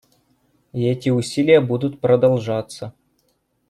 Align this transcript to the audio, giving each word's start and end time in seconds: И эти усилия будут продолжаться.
И 0.73 0.83
эти 0.85 1.09
усилия 1.09 1.61
будут 1.61 2.01
продолжаться. 2.01 2.95